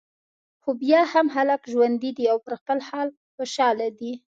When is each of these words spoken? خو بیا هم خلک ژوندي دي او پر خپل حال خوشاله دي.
خو 0.61 0.69
بیا 0.81 1.01
هم 1.13 1.27
خلک 1.35 1.61
ژوندي 1.71 2.11
دي 2.17 2.25
او 2.31 2.37
پر 2.45 2.53
خپل 2.61 2.79
حال 2.87 3.07
خوشاله 3.35 3.87
دي. 3.99 4.11